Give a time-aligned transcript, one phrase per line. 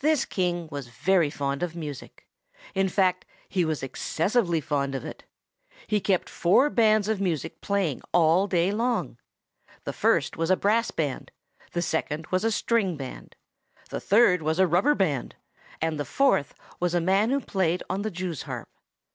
[0.00, 2.28] This King was very fond of music;
[2.74, 5.24] in fact, he was excessively fond of it.
[5.86, 9.16] He kept four bands of music playing all day long.
[9.84, 11.30] The first was a brass band,
[11.72, 13.34] the second was a string band,
[13.88, 15.36] the third was a rubber band,
[15.80, 18.68] and the fourth was a man who played on the jews harp.